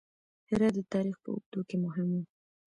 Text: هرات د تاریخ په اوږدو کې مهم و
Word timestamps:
هرات 0.49 0.73
د 0.77 0.79
تاریخ 0.93 1.15
په 1.23 1.29
اوږدو 1.33 1.59
کې 1.69 1.77
مهم 1.85 2.09
و 2.17 2.21